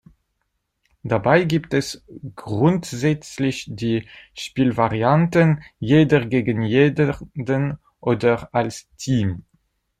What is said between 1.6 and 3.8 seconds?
es grundsätzlich